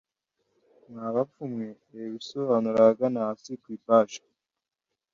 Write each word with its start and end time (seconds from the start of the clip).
mwa 0.89 1.07
bapfu 1.15 1.41
mwe. 1.51 1.69
reba 1.91 2.07
ibisobanuro 2.11 2.77
ahagana 2.81 3.17
hasi 3.27 3.51
ku 3.61 3.67
ipaji 3.77 4.19